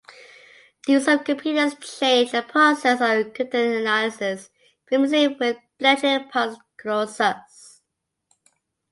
The 0.87 0.93
use 0.93 1.07
of 1.09 1.23
computers 1.25 1.75
changed 1.75 2.31
the 2.31 2.41
process 2.41 2.93
of 3.01 3.33
cryptanalysis, 3.33 4.49
famously 4.87 5.27
with 5.27 5.57
Bletchley 5.77 6.25
Park's 6.27 6.57
Colossus. 6.75 7.83